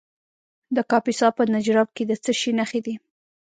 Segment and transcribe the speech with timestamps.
[0.75, 2.95] د کاپیسا په نجراب کې د څه شي نښې دي؟